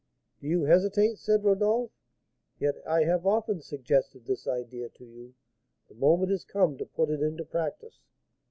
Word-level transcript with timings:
"Do 0.39 0.47
you 0.47 0.63
hesitate?" 0.63 1.19
said 1.19 1.43
Rodolph. 1.43 1.91
"Yet 2.59 2.73
I 2.87 3.03
have 3.03 3.27
often 3.27 3.61
suggested 3.61 4.25
this 4.25 4.47
idea 4.47 4.89
to 4.89 5.05
you; 5.05 5.35
the 5.89 5.93
moment 5.93 6.31
is 6.31 6.43
come 6.43 6.75
to 6.79 6.87
put 6.87 7.11
it 7.11 7.21
into 7.21 7.45
practice." 7.45 7.99